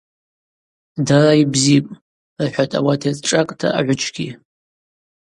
Дара 1.07 1.33
йбзипӏ,– 1.41 1.93
рхӏватӏ 2.45 2.73
ауат 2.79 3.01
йацшӏакӏта 3.07 3.67
агӏвыджьгьи. 3.79 4.29